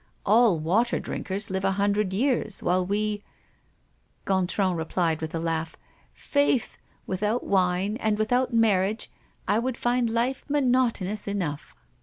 All 0.25 0.57
water 0.59 0.99
drinkers 0.99 1.51
live 1.51 1.63
a 1.63 1.73
hundred 1.73 2.11
years, 2.11 2.63
while 2.63 2.83
we" 2.83 3.21
Gontran 4.25 4.75
replied 4.75 5.21
with 5.21 5.35
a 5.35 5.39
laugh: 5.39 5.77
"Faith, 6.11 6.79
without 7.05 7.45
wine 7.45 7.97
and 7.97 8.17
without 8.17 8.51
marriage, 8.51 9.11
I 9.47 9.59
would 9.59 9.77
find 9.77 10.09
life 10.09 10.43
monotonous 10.49 11.27
enough." 11.27 11.75